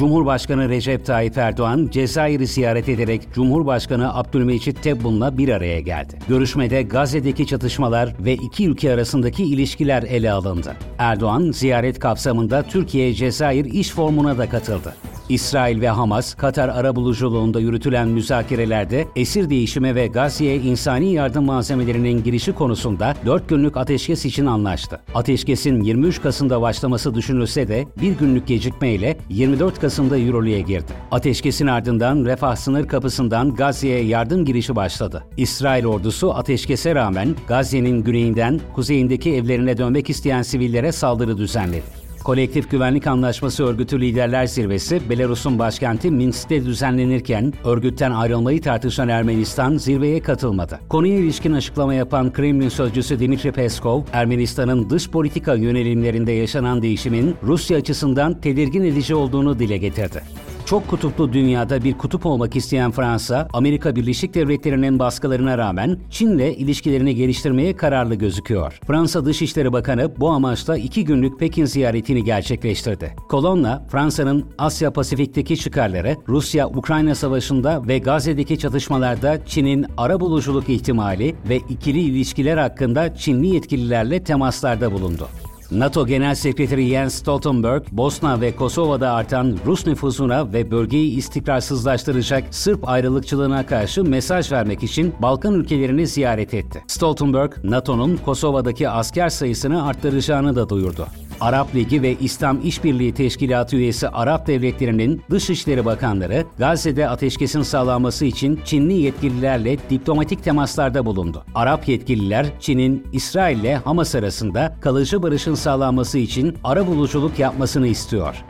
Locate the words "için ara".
116.18-116.86